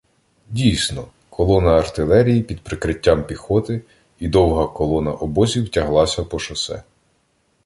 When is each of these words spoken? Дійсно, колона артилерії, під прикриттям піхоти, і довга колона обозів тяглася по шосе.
Дійсно, 0.49 1.07
колона 1.29 1.77
артилерії, 1.79 2.43
під 2.43 2.61
прикриттям 2.61 3.23
піхоти, 3.25 3.81
і 4.19 4.27
довга 4.27 4.67
колона 4.67 5.11
обозів 5.11 5.69
тяглася 5.69 6.23
по 6.23 6.39
шосе. 6.39 6.83